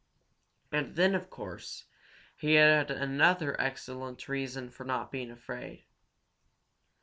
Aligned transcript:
And 0.71 0.95
then, 0.95 1.13
of 1.13 1.29
course, 1.29 1.85
he 2.35 2.55
had 2.55 2.89
another 2.89 3.61
excellent 3.61 4.27
reason 4.27 4.71
for 4.71 4.83
not 4.83 5.11
being 5.11 5.29
afraid. 5.29 5.85